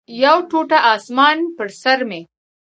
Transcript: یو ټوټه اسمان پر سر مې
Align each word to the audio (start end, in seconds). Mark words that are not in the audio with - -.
یو 0.23 0.37
ټوټه 0.49 0.79
اسمان 0.93 1.37
پر 1.57 1.67
سر 1.81 1.99
مې 2.09 2.21